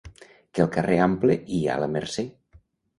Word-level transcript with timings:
Que 0.53 0.63
al 0.65 0.71
carrer 0.77 0.97
Ample 1.09 1.37
hi 1.59 1.63
ha 1.63 1.79
la 1.85 1.93
Mercè. 2.01 2.31